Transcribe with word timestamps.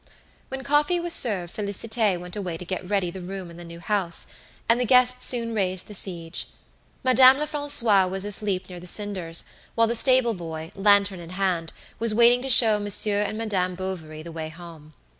When 0.49 0.63
coffee 0.63 0.99
was 0.99 1.13
served 1.13 1.55
Félicité 1.55 2.19
went 2.19 2.35
away 2.35 2.57
to 2.57 2.65
get 2.65 2.89
ready 2.89 3.11
the 3.11 3.21
room 3.21 3.51
in 3.51 3.57
the 3.57 3.63
new 3.63 3.79
house, 3.79 4.25
and 4.67 4.79
the 4.79 4.83
guests 4.85 5.27
soon 5.27 5.53
raised 5.53 5.87
the 5.87 5.93
siege. 5.93 6.47
Madame 7.03 7.37
Lefrancois 7.37 8.07
was 8.07 8.25
asleep 8.25 8.67
near 8.67 8.79
the 8.79 8.87
cinders, 8.87 9.43
while 9.75 9.85
the 9.85 9.93
stable 9.95 10.33
boy, 10.33 10.71
lantern 10.73 11.19
in 11.19 11.29
hand, 11.29 11.71
was 11.99 12.15
waiting 12.15 12.41
to 12.41 12.49
show 12.49 12.79
Monsieur 12.79 13.21
and 13.21 13.37
Madame 13.37 13.75
Bovary 13.75 14.23
the 14.23 14.31
way 14.31 14.49
home. 14.49 14.95